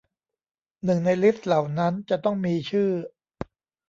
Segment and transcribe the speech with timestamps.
[0.83, 2.89] หนึ่งในลิสต์เหล่านั้นจะต้องมีชื่อ